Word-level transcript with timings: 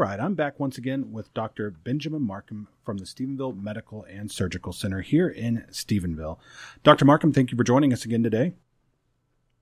right, 0.00 0.18
I'm 0.18 0.34
back 0.34 0.58
once 0.58 0.78
again 0.78 1.12
with 1.12 1.32
Dr. 1.34 1.70
Benjamin 1.70 2.22
Markham 2.22 2.68
from 2.82 2.96
the 2.96 3.04
Stephenville 3.04 3.62
Medical 3.62 4.02
and 4.04 4.30
Surgical 4.30 4.72
Center 4.72 5.02
here 5.02 5.28
in 5.28 5.66
Stephenville. 5.70 6.38
Dr. 6.82 7.04
Markham, 7.04 7.34
thank 7.34 7.50
you 7.50 7.58
for 7.58 7.64
joining 7.64 7.92
us 7.92 8.06
again 8.06 8.22
today. 8.22 8.54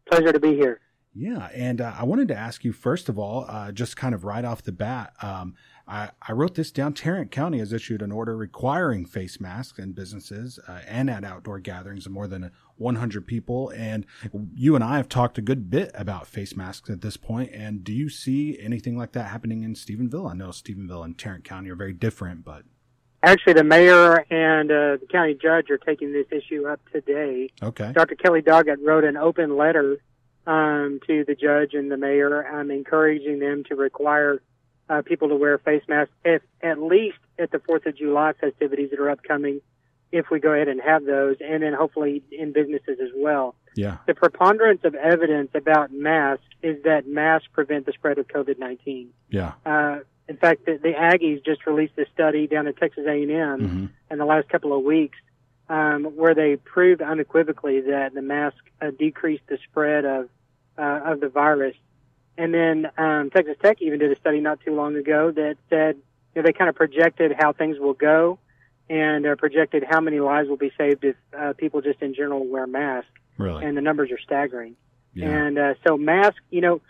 Pleasure 0.07 0.33
to 0.33 0.39
be 0.39 0.55
here. 0.55 0.81
Yeah, 1.13 1.49
and 1.53 1.81
uh, 1.81 1.93
I 1.99 2.05
wanted 2.05 2.29
to 2.29 2.37
ask 2.37 2.65
you 2.65 2.73
first 2.73 3.09
of 3.09 3.19
all, 3.19 3.47
uh, 3.49 3.73
just 3.73 3.97
kind 3.97 4.15
of 4.15 4.23
right 4.23 4.45
off 4.45 4.63
the 4.63 4.71
bat, 4.71 5.13
um, 5.23 5.57
I, 5.89 6.11
I, 6.23 6.33
wrote 6.33 6.55
this 6.55 6.71
down. 6.71 6.93
Tarrant 6.93 7.33
County 7.33 7.59
has 7.59 7.73
issued 7.73 8.03
an 8.03 8.13
order 8.13 8.37
requiring 8.37 9.07
face 9.07 9.41
masks 9.41 9.81
in 9.81 9.93
businesses 9.93 10.61
uh, 10.69 10.83
and 10.87 11.11
at 11.11 11.25
outdoor 11.25 11.59
gatherings 11.59 12.07
of 12.07 12.13
more 12.13 12.29
than 12.29 12.53
100 12.79 13.27
people. 13.27 13.71
And 13.71 14.07
you 14.55 14.75
and 14.75 14.83
I 14.83 14.97
have 14.97 15.09
talked 15.09 15.39
a 15.39 15.43
good 15.43 15.71
bit 15.71 15.91
about 15.95 16.27
face 16.27 16.57
masks 16.57 16.91
at 16.91 17.01
this 17.01 17.17
point. 17.17 17.51
And 17.53 17.85
do 17.85 17.93
you 17.93 18.09
see 18.09 18.59
anything 18.61 18.97
like 18.97 19.13
that 19.13 19.31
happening 19.31 19.63
in 19.63 19.75
Stephenville? 19.75 20.31
I 20.31 20.35
know 20.35 20.49
Stephenville 20.49 21.05
and 21.05 21.19
Tarrant 21.19 21.45
County 21.45 21.71
are 21.71 21.77
very 21.77 21.93
different, 21.93 22.45
but 22.45 22.63
actually, 23.23 23.55
the 23.55 23.65
mayor 23.65 24.25
and 24.31 24.71
uh, 24.71 24.97
the 25.01 25.07
county 25.11 25.35
judge 25.35 25.71
are 25.71 25.79
taking 25.79 26.13
this 26.13 26.27
issue 26.31 26.67
up 26.67 26.81
today. 26.93 27.51
Okay. 27.63 27.93
Dr. 27.93 28.15
Kelly 28.15 28.43
Doggett 28.43 28.79
wrote 28.83 29.05
an 29.05 29.17
open 29.17 29.57
letter 29.57 29.99
um, 30.47 31.01
to 31.07 31.25
the 31.25 31.35
judge 31.35 31.75
and 31.75 31.91
the 31.91 31.97
mayor, 31.97 32.47
um, 32.47 32.71
encouraging 32.71 33.39
them 33.39 33.65
to 33.65 33.75
require 33.75 34.41
uh, 34.89 35.03
people 35.03 35.29
to 35.29 35.37
wear 35.37 35.59
face 35.59 35.83
masks, 35.89 36.15
if, 36.25 36.43
at 36.63 36.81
least 36.81 37.19
at 37.39 37.51
the 37.51 37.59
Fourth 37.59 37.87
of 37.87 37.97
July 37.97 38.33
festivities 38.41 38.91
that 38.91 38.99
are 38.99 39.11
upcoming, 39.11 39.61
if 40.11 40.31
we 40.31 40.41
go 40.41 40.53
ahead 40.53 40.69
and 40.69 40.81
have 40.81 41.05
those, 41.05 41.37
and 41.41 41.63
then 41.63 41.75
hopefully 41.75 42.23
in 42.33 42.53
businesses 42.53 42.99
as 43.03 43.11
well. 43.15 43.55
Yeah. 43.75 43.99
The 44.07 44.15
preponderance 44.15 44.81
of 44.85 44.95
evidence 44.95 45.51
about 45.55 45.93
masks 45.93 46.45
is 46.63 46.83
that 46.85 47.07
masks 47.07 47.49
prevent 47.53 47.87
the 47.87 47.93
spread 47.93 48.19
of 48.19 48.27
COVID 48.27 48.59
nineteen. 48.59 49.11
Yeah. 49.31 49.53
Uh, 49.65 50.01
in 50.29 50.37
fact, 50.37 50.67
the, 50.67 50.79
the 50.83 50.93
Aggies 50.93 51.45
just 51.45 51.67
released 51.67 51.97
a 51.99 52.05
study 52.13 52.47
down 52.47 52.67
at 52.67 52.77
Texas 52.77 53.05
A 53.07 53.23
and 53.23 53.31
M 53.31 53.61
Mm-hmm. 53.61 53.87
in 54.11 54.19
the 54.19 54.25
last 54.25 54.49
couple 54.49 54.77
of 54.77 54.85
weeks, 54.85 55.19
um, 55.69 56.05
where 56.05 56.35
they 56.35 56.57
proved 56.57 57.01
unequivocally 57.01 57.81
that 57.83 58.15
the 58.15 58.23
mask 58.23 58.57
uh, 58.83 58.91
decreased 58.99 59.45
the 59.49 59.59
spread 59.71 60.05
of 60.05 60.29
uh, 60.77 61.01
of 61.05 61.21
the 61.21 61.29
virus. 61.29 61.77
And 62.37 62.55
then 62.55 62.91
um, 62.97 63.31
Texas 63.31 63.57
Tech 63.63 63.83
even 63.83 63.99
did 63.99 64.13
a 64.13 64.17
study 64.17 64.41
not 64.41 64.61
too 64.65 64.75
long 64.75 64.97
ago 64.97 65.31
that 65.33 65.57
said 65.69 65.97
you 66.35 66.43
know, 66.43 66.47
they 66.47 66.53
kind 66.53 66.69
of 66.69 66.77
projected 66.77 67.33
how 67.39 67.53
things 67.53 67.79
will 67.79 67.95
go 67.95 68.39
and 68.91 69.27
uh, 69.27 69.37
projected 69.37 69.85
how 69.89 70.01
many 70.01 70.21
lives 70.21 70.49
will 70.49 70.57
be 70.57 70.73
saved 70.79 71.05
if 71.05 71.17
uh, 71.39 71.53
people 71.55 71.81
just 71.81 72.01
in 72.03 72.15
general 72.15 72.47
wear 72.47 72.67
masks. 72.67 73.11
Really? 73.37 73.65
And 73.65 73.77
the 73.77 73.83
numbers 73.83 74.11
are 74.11 74.19
staggering. 74.19 74.77
yeah. 75.15 75.29
And 75.29 75.59
uh, 75.59 75.75
so 75.87 75.97
masks, 75.97 76.41
you 76.51 76.61
know, 76.61 76.81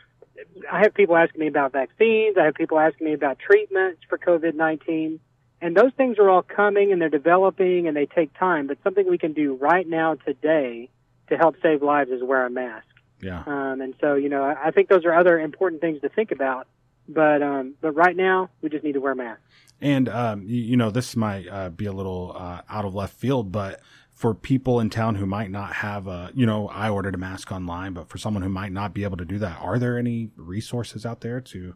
I 0.71 0.81
have 0.81 0.95
people 0.95 1.17
asking 1.17 1.41
me 1.41 1.49
about 1.49 1.73
vaccines. 1.73 2.37
I 2.39 2.45
have 2.45 2.55
people 2.55 2.79
asking 2.79 3.07
me 3.07 3.13
about 3.13 3.39
treatments 3.39 4.03
for 4.09 4.19
COVID-19. 4.19 5.19
And 5.61 5.77
those 5.77 5.93
things 5.97 6.19
are 6.19 6.31
all 6.31 6.43
coming 6.43 6.93
and 6.93 7.03
they're 7.03 7.09
developing 7.09 7.89
and 7.89 7.97
they 7.97 8.07
take 8.07 8.33
time. 8.39 8.69
But 8.69 8.79
something 8.85 9.09
we 9.11 9.19
can 9.19 9.33
do 9.33 9.55
right 9.55 9.87
now 9.87 10.15
today 10.15 10.89
to 11.29 11.37
help 11.37 11.57
save 11.61 11.83
lives 11.83 12.11
is 12.11 12.23
wear 12.23 12.47
a 12.47 12.51
mask. 12.51 12.87
yeah. 13.21 13.43
Um, 13.45 13.81
and 13.81 13.95
so, 14.01 14.15
you 14.15 14.29
know, 14.29 14.45
I 14.45 14.69
I 14.69 14.71
think 14.71 14.89
those 14.89 15.05
are 15.05 15.13
other 15.13 15.39
important 15.39 15.81
things 15.81 16.01
to 16.03 16.09
think 16.09 16.31
about. 16.31 16.69
But 17.09 17.43
um, 17.43 17.75
but 17.81 17.93
right 17.93 18.17
now, 18.17 18.51
we 18.61 18.69
just 18.69 18.85
need 18.85 18.93
to 18.93 19.01
wear 19.01 19.15
masks. 19.15 19.43
And 19.81 20.09
um, 20.09 20.43
you, 20.43 20.61
you 20.63 20.77
know, 20.77 20.91
this 20.91 21.17
might 21.17 21.49
uh, 21.49 21.71
be 21.71 21.87
a 21.87 21.93
little 21.93 22.35
uh, 22.37 22.63
out 22.69 22.85
of 22.85 22.95
left 22.95 23.15
field, 23.15 23.53
but 23.53 23.81
for 24.11 24.35
people 24.35 24.81
in 24.81 24.91
town 24.91 25.15
who 25.15 25.27
might 25.27 25.49
not 25.51 25.75
have 25.75 26.09
a, 26.09 26.33
you 26.35 26.45
know, 26.45 26.67
I 26.69 26.89
ordered 26.89 27.15
a 27.15 27.19
mask 27.19 27.53
online, 27.53 27.93
but 27.93 28.09
for 28.09 28.19
someone 28.19 28.43
who 28.43 28.49
might 28.49 28.73
not 28.73 28.93
be 28.93 29.05
able 29.05 29.17
to 29.17 29.25
do 29.25 29.39
that, 29.39 29.61
are 29.61 29.79
there 29.79 29.97
any 29.97 30.31
resources 30.35 31.07
out 31.07 31.21
there 31.21 31.41
to 31.41 31.75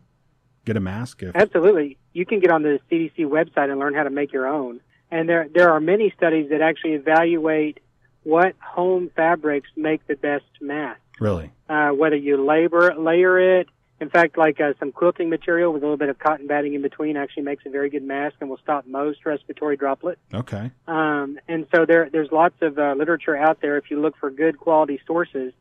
get 0.65 0.77
a 0.77 0.81
mask? 0.81 1.23
If 1.23 1.37
Absolutely. 1.37 1.99
You 2.13 2.27
can 2.27 2.41
get 2.41 2.51
on 2.51 2.65
the 2.65 2.81
CDC 2.91 3.21
website 3.21 3.71
and 3.71 3.79
learn 3.79 3.95
how 3.95 4.03
to 4.03 4.11
make 4.11 4.33
your 4.33 4.49
own. 4.49 4.81
And 5.11 5.29
there 5.29 5.47
there 5.55 5.71
are 5.71 5.79
many 5.79 6.13
studies 6.17 6.51
that 6.51 6.63
actually 6.63 6.95
evaluate 6.95 7.79
what 8.25 8.55
home 8.61 9.11
fabrics 9.15 9.69
make 9.77 10.05
the 10.09 10.17
best 10.17 10.45
mask. 10.61 11.01
really, 11.21 11.53
Uh, 11.69 11.91
whether 11.91 12.17
you 12.17 12.45
labor 12.45 12.95
layer 12.99 13.61
it, 13.61 13.69
in 14.01 14.11
fact, 14.11 14.37
like 14.37 14.61
uh, 14.61 14.73
some 14.81 14.91
quilting 14.91 15.31
material 15.31 15.73
with 15.73 15.83
a 15.83 15.87
little 15.87 15.97
bit 15.97 16.09
of 16.09 16.19
cotton 16.19 16.47
batting 16.47 16.75
in 16.75 16.83
between 16.83 17.17
actually 17.17 17.45
makes 17.45 17.65
a 17.67 17.71
very 17.71 17.89
good 17.89 18.03
mask 18.03 18.37
and 18.41 18.51
will 18.51 18.59
stop 18.59 18.87
most 18.87 19.25
respiratory 19.25 19.77
droplet. 19.77 20.19
okay, 20.35 20.71
Um, 20.89 21.39
and 21.49 21.67
so 21.73 21.87
there, 21.87 22.09
there's 22.11 22.33
lots 22.33 22.57
of 22.63 22.79
uh, 22.79 22.95
literature 22.97 23.37
out 23.37 23.61
there 23.61 23.77
if 23.77 23.91
you 23.91 24.01
look 24.01 24.17
for 24.19 24.31
good 24.31 24.59
quality 24.59 25.01
sources 25.07 25.53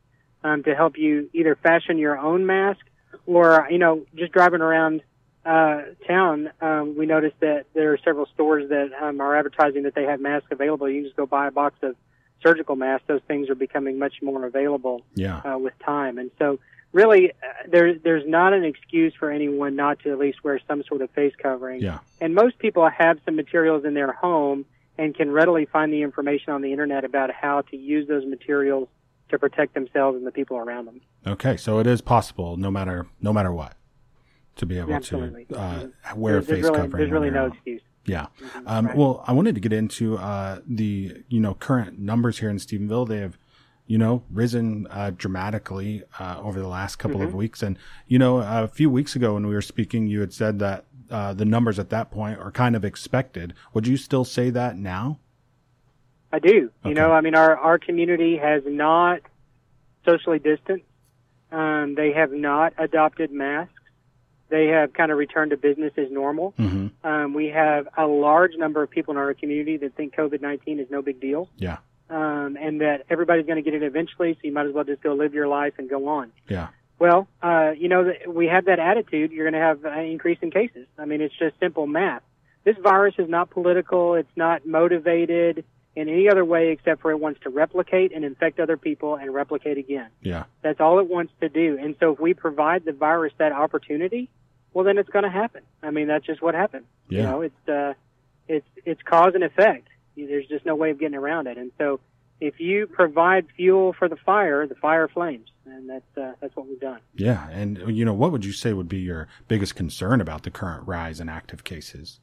um, 0.42 0.62
to 0.64 0.74
help 0.74 0.98
you 0.98 1.30
either 1.32 1.54
fashion 1.54 1.98
your 1.98 2.18
own 2.18 2.46
mask 2.46 2.80
or, 3.26 3.68
you 3.70 3.78
know, 3.78 4.04
just 4.16 4.32
driving 4.32 4.60
around 4.60 5.02
uh, 5.44 5.82
town, 6.06 6.50
um, 6.60 6.96
we 6.96 7.06
noticed 7.06 7.38
that 7.40 7.66
there 7.74 7.92
are 7.92 7.98
several 8.04 8.26
stores 8.34 8.68
that 8.68 8.90
um, 9.00 9.20
are 9.20 9.36
advertising 9.36 9.82
that 9.84 9.94
they 9.94 10.04
have 10.04 10.20
masks 10.20 10.48
available. 10.50 10.88
You 10.88 11.00
can 11.00 11.04
just 11.04 11.16
go 11.16 11.26
buy 11.26 11.48
a 11.48 11.50
box 11.50 11.76
of 11.82 11.96
surgical 12.42 12.76
masks. 12.76 13.04
Those 13.06 13.22
things 13.26 13.48
are 13.50 13.54
becoming 13.54 13.98
much 13.98 14.14
more 14.22 14.46
available 14.46 15.02
yeah, 15.14 15.38
uh, 15.38 15.58
with 15.58 15.74
time. 15.84 16.18
And 16.18 16.30
so, 16.38 16.58
really, 16.92 17.30
uh, 17.30 17.34
there, 17.70 17.94
there's 17.98 18.24
not 18.26 18.52
an 18.52 18.64
excuse 18.64 19.14
for 19.18 19.30
anyone 19.30 19.76
not 19.76 19.98
to 20.00 20.10
at 20.12 20.18
least 20.18 20.44
wear 20.44 20.60
some 20.68 20.82
sort 20.84 21.02
of 21.02 21.10
face 21.10 21.32
covering. 21.42 21.80
yeah, 21.80 21.98
And 22.20 22.34
most 22.34 22.58
people 22.58 22.88
have 22.88 23.18
some 23.24 23.36
materials 23.36 23.84
in 23.84 23.94
their 23.94 24.12
home 24.12 24.64
and 24.98 25.14
can 25.14 25.30
readily 25.30 25.64
find 25.66 25.92
the 25.92 26.02
information 26.02 26.52
on 26.52 26.60
the 26.62 26.70
internet 26.70 27.04
about 27.04 27.30
how 27.30 27.62
to 27.62 27.76
use 27.76 28.06
those 28.08 28.24
materials 28.26 28.88
to 29.30 29.38
protect 29.38 29.72
themselves 29.74 30.16
and 30.16 30.26
the 30.26 30.30
people 30.30 30.58
around 30.58 30.84
them. 30.86 31.00
okay. 31.26 31.56
So 31.56 31.78
it 31.78 31.86
is 31.86 32.02
possible, 32.02 32.58
no 32.58 32.70
matter 32.70 33.06
no 33.22 33.32
matter 33.32 33.50
what, 33.52 33.74
to 34.56 34.66
be 34.66 34.78
able 34.78 34.92
Absolutely. 34.92 35.46
to 35.46 35.58
uh, 35.58 35.88
wear 36.14 36.34
there's, 36.34 36.44
a 36.44 36.46
face 36.46 36.48
there's 36.48 36.62
really, 36.64 36.76
covering. 36.76 37.00
there's 37.00 37.10
really 37.10 37.30
no 37.30 37.44
own. 37.44 37.52
excuse. 37.52 37.80
Yeah. 38.04 38.26
Um, 38.66 38.86
Right. 38.88 38.96
Well, 38.96 39.24
I 39.26 39.32
wanted 39.32 39.54
to 39.54 39.60
get 39.62 39.72
into 39.72 40.18
uh, 40.18 40.58
the 40.66 41.22
you 41.28 41.40
know 41.40 41.54
current 41.54 41.98
numbers 41.98 42.40
here 42.40 42.50
in 42.50 42.56
Stephenville. 42.58 43.08
They 43.08 43.20
have 43.20 43.38
you 43.86 43.98
know 43.98 44.22
risen 44.30 44.86
uh, 44.90 45.10
dramatically 45.16 46.02
uh, 46.18 46.38
over 46.42 46.60
the 46.60 46.68
last 46.68 46.96
couple 46.96 47.18
Mm-hmm. 47.18 47.28
of 47.28 47.34
weeks, 47.34 47.62
and 47.62 47.78
you 48.06 48.18
know 48.18 48.38
a 48.38 48.68
few 48.68 48.88
weeks 48.90 49.16
ago 49.16 49.34
when 49.34 49.46
we 49.46 49.54
were 49.54 49.62
speaking, 49.62 50.06
you 50.06 50.20
had 50.20 50.32
said 50.32 50.58
that 50.60 50.84
uh, 51.10 51.34
the 51.34 51.44
numbers 51.44 51.78
at 51.78 51.90
that 51.90 52.10
point 52.10 52.38
are 52.38 52.50
kind 52.50 52.74
of 52.74 52.84
expected. 52.84 53.54
Would 53.74 53.86
you 53.86 53.96
still 53.96 54.24
say 54.24 54.50
that 54.50 54.76
now? 54.76 55.18
I 56.32 56.38
do. 56.38 56.70
Okay. 56.80 56.88
You 56.88 56.94
know, 56.94 57.12
I 57.12 57.20
mean, 57.20 57.34
our, 57.34 57.58
our 57.58 57.78
community 57.78 58.38
has 58.38 58.62
not 58.64 59.20
socially 60.06 60.38
distanced. 60.38 60.86
Um, 61.50 61.94
they 61.94 62.12
have 62.12 62.32
not 62.32 62.72
adopted 62.78 63.30
masks. 63.30 63.74
They 64.48 64.68
have 64.68 64.94
kind 64.94 65.12
of 65.12 65.18
returned 65.18 65.50
to 65.50 65.58
business 65.58 65.92
as 65.98 66.10
normal. 66.10 66.54
Mm-hmm. 66.58 67.06
Um, 67.06 67.34
we 67.34 67.48
have 67.48 67.86
a 67.98 68.06
large 68.06 68.52
number 68.56 68.82
of 68.82 68.88
people 68.88 69.12
in 69.12 69.18
our 69.18 69.34
community 69.34 69.76
that 69.78 69.94
think 69.94 70.14
COVID-19 70.14 70.80
is 70.80 70.90
no 70.90 71.02
big 71.02 71.20
deal. 71.20 71.50
Yeah. 71.58 71.78
Um, 72.12 72.58
and 72.60 72.82
that 72.82 73.06
everybody's 73.08 73.46
going 73.46 73.56
to 73.56 73.62
get 73.62 73.74
it 73.74 73.82
eventually, 73.82 74.34
so 74.34 74.40
you 74.42 74.52
might 74.52 74.66
as 74.66 74.74
well 74.74 74.84
just 74.84 75.02
go 75.02 75.14
live 75.14 75.32
your 75.32 75.48
life 75.48 75.74
and 75.78 75.88
go 75.88 76.08
on. 76.08 76.30
Yeah. 76.46 76.68
Well, 76.98 77.26
uh, 77.42 77.72
you 77.76 77.88
know, 77.88 78.12
we 78.28 78.46
have 78.46 78.66
that 78.66 78.78
attitude. 78.78 79.32
You're 79.32 79.50
going 79.50 79.60
to 79.60 79.66
have 79.66 79.84
an 79.84 80.04
increase 80.04 80.38
in 80.42 80.50
cases. 80.50 80.86
I 80.98 81.06
mean, 81.06 81.22
it's 81.22 81.34
just 81.36 81.58
simple 81.58 81.86
math. 81.86 82.22
This 82.64 82.76
virus 82.76 83.14
is 83.18 83.28
not 83.28 83.50
political. 83.50 84.14
It's 84.14 84.36
not 84.36 84.66
motivated 84.66 85.64
in 85.96 86.08
any 86.08 86.28
other 86.28 86.44
way 86.44 86.70
except 86.70 87.00
for 87.00 87.10
it 87.10 87.18
wants 87.18 87.40
to 87.42 87.50
replicate 87.50 88.12
and 88.14 88.24
infect 88.24 88.60
other 88.60 88.76
people 88.76 89.16
and 89.16 89.32
replicate 89.32 89.78
again. 89.78 90.08
Yeah. 90.20 90.44
That's 90.60 90.80
all 90.80 91.00
it 91.00 91.08
wants 91.08 91.32
to 91.40 91.48
do. 91.48 91.78
And 91.80 91.96
so 91.98 92.12
if 92.12 92.20
we 92.20 92.34
provide 92.34 92.84
the 92.84 92.92
virus 92.92 93.32
that 93.38 93.52
opportunity, 93.52 94.28
well, 94.72 94.84
then 94.84 94.98
it's 94.98 95.10
going 95.10 95.24
to 95.24 95.30
happen. 95.30 95.62
I 95.82 95.90
mean, 95.90 96.08
that's 96.08 96.24
just 96.24 96.40
what 96.40 96.54
happens. 96.54 96.84
You 97.08 97.22
know, 97.22 97.40
it's, 97.42 97.68
uh, 97.68 97.94
it's, 98.48 98.66
it's 98.84 99.02
cause 99.02 99.32
and 99.34 99.44
effect. 99.44 99.88
There's 100.16 100.46
just 100.46 100.64
no 100.66 100.74
way 100.74 100.90
of 100.90 100.98
getting 100.98 101.16
around 101.16 101.46
it. 101.46 101.58
And 101.58 101.72
so 101.78 102.00
if 102.40 102.58
you 102.58 102.86
provide 102.86 103.46
fuel 103.56 103.92
for 103.92 104.08
the 104.08 104.16
fire, 104.16 104.66
the 104.66 104.74
fire 104.74 105.08
flames. 105.08 105.48
And 105.64 105.88
that's, 105.88 106.18
uh, 106.18 106.32
that's 106.40 106.54
what 106.56 106.66
we've 106.66 106.80
done. 106.80 107.00
Yeah. 107.14 107.48
And 107.50 107.96
you 107.96 108.04
know 108.04 108.12
what 108.14 108.32
would 108.32 108.44
you 108.44 108.52
say 108.52 108.72
would 108.72 108.88
be 108.88 108.98
your 108.98 109.28
biggest 109.48 109.76
concern 109.76 110.20
about 110.20 110.42
the 110.42 110.50
current 110.50 110.86
rise 110.86 111.20
in 111.20 111.28
active 111.28 111.64
cases? 111.64 112.20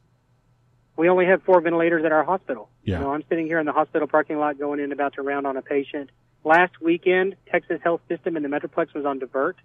We 0.97 1.07
only 1.07 1.25
have 1.27 1.41
four 1.43 1.61
ventilators 1.61 2.03
at 2.03 2.11
our 2.11 2.25
hospital. 2.25 2.69
Yeah. 2.83 2.97
You 2.97 3.05
know, 3.05 3.13
I'm 3.13 3.23
sitting 3.29 3.47
here 3.47 3.59
in 3.59 3.65
the 3.65 3.71
hospital 3.71 4.07
parking 4.07 4.37
lot 4.37 4.59
going 4.59 4.81
in 4.81 4.91
about 4.91 5.13
to 5.13 5.21
round 5.21 5.47
on 5.47 5.55
a 5.55 5.61
patient. 5.61 6.09
Last 6.43 6.81
weekend, 6.81 7.37
Texas 7.49 7.79
Health 7.81 8.01
System 8.09 8.35
in 8.35 8.43
the 8.43 8.49
Metroplex 8.49 8.93
was 8.93 9.05
on 9.05 9.19
divert. 9.19 9.55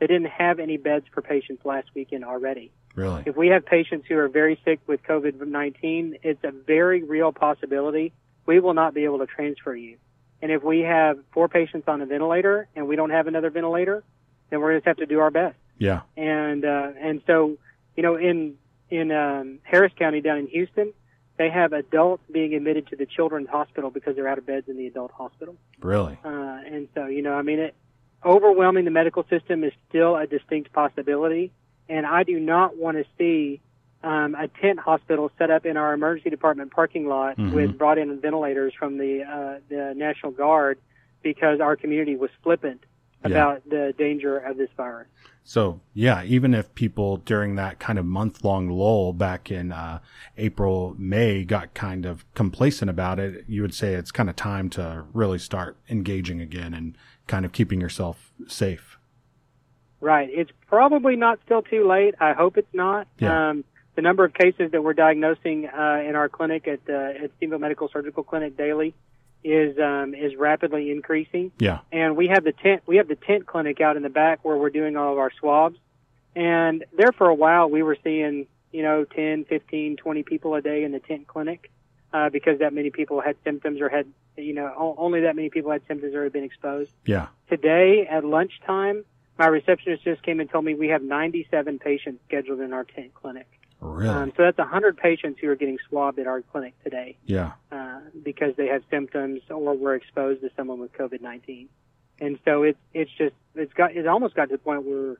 They 0.00 0.08
didn't 0.08 0.30
have 0.30 0.58
any 0.58 0.78
beds 0.78 1.06
for 1.14 1.22
patients 1.22 1.64
last 1.64 1.88
weekend 1.94 2.24
already. 2.24 2.72
Really? 2.94 3.22
If 3.26 3.36
we 3.36 3.48
have 3.48 3.64
patients 3.64 4.06
who 4.08 4.18
are 4.18 4.28
very 4.28 4.60
sick 4.64 4.80
with 4.86 5.02
COVID-19, 5.02 6.18
it's 6.22 6.44
a 6.44 6.50
very 6.50 7.02
real 7.02 7.32
possibility 7.32 8.12
we 8.46 8.60
will 8.60 8.74
not 8.74 8.94
be 8.94 9.04
able 9.04 9.18
to 9.18 9.26
transfer 9.26 9.74
you. 9.74 9.96
And 10.40 10.50
if 10.50 10.62
we 10.62 10.80
have 10.80 11.18
four 11.32 11.48
patients 11.48 11.86
on 11.86 12.02
a 12.02 12.06
ventilator 12.06 12.68
and 12.74 12.88
we 12.88 12.96
don't 12.96 13.10
have 13.10 13.26
another 13.26 13.50
ventilator, 13.50 14.02
then 14.50 14.60
we're 14.60 14.72
going 14.72 14.82
to 14.82 14.88
have 14.88 14.96
to 14.96 15.06
do 15.06 15.20
our 15.20 15.30
best. 15.30 15.56
Yeah. 15.78 16.02
And 16.16 16.64
uh, 16.64 16.90
and 17.00 17.22
so, 17.26 17.56
you 17.96 18.02
know, 18.02 18.16
in 18.16 18.56
in 18.90 19.12
um, 19.12 19.60
Harris 19.62 19.92
County 19.98 20.20
down 20.20 20.38
in 20.38 20.46
Houston, 20.48 20.92
they 21.38 21.48
have 21.48 21.72
adults 21.72 22.22
being 22.30 22.54
admitted 22.54 22.88
to 22.88 22.96
the 22.96 23.06
children's 23.06 23.48
hospital 23.48 23.90
because 23.90 24.16
they're 24.16 24.28
out 24.28 24.38
of 24.38 24.46
beds 24.46 24.68
in 24.68 24.76
the 24.76 24.86
adult 24.86 25.12
hospital. 25.12 25.56
Really? 25.80 26.18
Uh, 26.24 26.28
and 26.28 26.88
so, 26.94 27.06
you 27.06 27.22
know, 27.22 27.34
I 27.34 27.42
mean, 27.42 27.58
it, 27.58 27.74
overwhelming 28.24 28.84
the 28.84 28.90
medical 28.90 29.24
system 29.28 29.64
is 29.64 29.72
still 29.88 30.16
a 30.16 30.26
distinct 30.26 30.72
possibility. 30.72 31.52
And 31.88 32.06
I 32.06 32.22
do 32.22 32.38
not 32.40 32.76
want 32.76 32.96
to 32.98 33.04
see 33.18 33.60
um, 34.04 34.34
a 34.34 34.48
tent 34.48 34.80
hospital 34.80 35.30
set 35.38 35.50
up 35.50 35.64
in 35.64 35.76
our 35.76 35.94
emergency 35.94 36.30
department 36.30 36.72
parking 36.72 37.06
lot 37.06 37.36
Mhm. 37.36 37.52
with 37.52 37.78
brought 37.78 37.98
in 37.98 38.18
ventilators 38.20 38.74
from 38.74 38.98
the 38.98 39.22
uh, 39.22 39.60
the 39.68 39.94
National 39.96 40.32
Guard 40.32 40.78
because 41.22 41.60
our 41.60 41.76
community 41.76 42.16
was 42.16 42.30
flippant 42.42 42.84
Yeah. 43.22 43.28
about 43.30 43.68
the 43.68 43.94
danger 43.96 44.38
of 44.38 44.56
this 44.56 44.70
virus. 44.76 45.06
So 45.44 45.80
yeah, 45.94 46.24
even 46.24 46.52
if 46.54 46.74
people 46.74 47.18
during 47.18 47.54
that 47.56 47.78
kind 47.78 47.96
of 47.98 48.04
month 48.04 48.42
long 48.44 48.68
lull 48.68 49.12
back 49.12 49.50
in 49.52 49.70
uh, 49.70 50.00
April, 50.36 50.96
May 50.98 51.44
got 51.44 51.74
kind 51.74 52.04
of 52.04 52.24
complacent 52.34 52.90
about 52.90 53.20
it, 53.20 53.44
you 53.46 53.62
would 53.62 53.74
say 53.74 53.94
it's 53.94 54.10
kind 54.10 54.28
of 54.28 54.34
time 54.34 54.68
to 54.70 55.04
really 55.12 55.38
start 55.38 55.76
engaging 55.88 56.40
again 56.40 56.74
and 56.74 56.96
kind 57.28 57.44
of 57.44 57.52
keeping 57.52 57.80
yourself 57.80 58.32
safe. 58.48 58.98
Right. 60.02 60.28
It's 60.30 60.50
probably 60.66 61.16
not 61.16 61.38
still 61.46 61.62
too 61.62 61.88
late. 61.88 62.14
I 62.20 62.32
hope 62.34 62.58
it's 62.58 62.74
not. 62.74 63.06
Yeah. 63.18 63.50
Um, 63.50 63.64
the 63.94 64.02
number 64.02 64.24
of 64.24 64.34
cases 64.34 64.72
that 64.72 64.82
we're 64.82 64.94
diagnosing 64.94 65.68
uh, 65.68 66.02
in 66.06 66.16
our 66.16 66.28
clinic 66.28 66.66
at 66.66 66.80
uh, 66.88 67.24
at 67.24 67.30
Stephenville 67.40 67.60
Medical 67.60 67.88
Surgical 67.88 68.22
Clinic 68.24 68.56
daily 68.56 68.94
is 69.44 69.78
um, 69.78 70.14
is 70.14 70.34
rapidly 70.36 70.90
increasing. 70.90 71.52
Yeah. 71.58 71.78
and 71.92 72.16
we 72.16 72.28
have 72.28 72.42
the 72.44 72.52
tent 72.52 72.82
we 72.86 72.96
have 72.96 73.06
the 73.08 73.16
tent 73.16 73.46
clinic 73.46 73.80
out 73.80 73.96
in 73.96 74.02
the 74.02 74.08
back 74.10 74.44
where 74.44 74.56
we're 74.56 74.70
doing 74.70 74.96
all 74.96 75.12
of 75.12 75.18
our 75.18 75.30
swabs 75.38 75.78
and 76.34 76.84
there 76.96 77.12
for 77.12 77.28
a 77.28 77.34
while 77.34 77.68
we 77.68 77.82
were 77.82 77.96
seeing 78.02 78.46
you 78.72 78.82
know 78.82 79.04
10 79.04 79.44
15 79.44 79.96
20 79.96 80.22
people 80.22 80.54
a 80.54 80.62
day 80.62 80.82
in 80.84 80.92
the 80.92 81.00
tent 81.00 81.26
clinic 81.26 81.70
uh, 82.12 82.28
because 82.30 82.58
that 82.60 82.72
many 82.72 82.90
people 82.90 83.20
had 83.20 83.36
symptoms 83.44 83.80
or 83.80 83.88
had 83.88 84.06
you 84.36 84.54
know 84.54 84.94
only 84.98 85.20
that 85.22 85.36
many 85.36 85.50
people 85.50 85.70
had 85.70 85.82
symptoms 85.86 86.14
or 86.14 86.24
had 86.24 86.32
been 86.32 86.44
exposed 86.44 86.92
Yeah. 87.04 87.26
today 87.50 88.06
at 88.08 88.24
lunchtime 88.24 89.04
my 89.38 89.46
receptionist 89.46 90.04
just 90.04 90.22
came 90.22 90.40
and 90.40 90.48
told 90.50 90.64
me 90.64 90.74
we 90.74 90.88
have 90.88 91.02
97 91.02 91.78
patients 91.78 92.20
scheduled 92.28 92.60
in 92.60 92.72
our 92.72 92.84
tent 92.84 93.14
clinic 93.14 93.48
Really? 93.80 94.08
um, 94.08 94.32
so 94.36 94.44
that's 94.44 94.58
100 94.58 94.96
patients 94.96 95.40
who 95.40 95.48
are 95.50 95.56
getting 95.56 95.78
swabbed 95.88 96.18
at 96.20 96.26
our 96.28 96.40
clinic 96.42 96.74
today 96.84 97.16
yeah. 97.26 97.52
uh, 97.72 97.98
because 98.22 98.54
they 98.56 98.68
have 98.68 98.82
symptoms 98.90 99.40
or 99.50 99.74
were 99.76 99.94
exposed 99.96 100.40
to 100.42 100.50
someone 100.56 100.78
with 100.78 100.92
COVID-19. 100.92 101.66
And 102.20 102.38
so 102.44 102.62
it's 102.62 102.78
it's 102.94 103.10
just 103.18 103.34
it's 103.56 103.72
got 103.72 103.96
it 103.96 104.06
almost 104.06 104.36
got 104.36 104.44
to 104.50 104.52
the 104.52 104.58
point 104.58 104.84
where 104.84 105.16